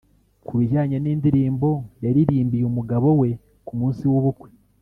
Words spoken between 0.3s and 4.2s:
Ku bijyanye n’indirimbo yaririmbiye umugabo we ku munsi